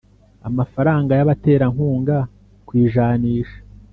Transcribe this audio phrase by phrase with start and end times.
[0.49, 2.17] amafaranga y abaterankunga
[2.65, 3.57] ku ijanisha